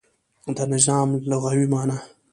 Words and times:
د 0.55 0.57
نظام 0.73 1.09
لغوی 1.29 1.65
معنا 1.73 1.97